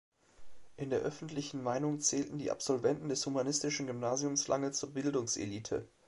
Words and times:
In 0.77 0.89
der 0.89 1.01
öffentlichen 1.01 1.61
Meinung 1.61 1.99
zählten 1.99 2.39
die 2.39 2.49
Absolventen 2.49 3.09
des 3.09 3.23
humanistischen 3.27 3.85
Gymnasiums 3.85 4.47
lange 4.47 4.71
zur 4.71 4.89
Bildungselite. 4.93 5.87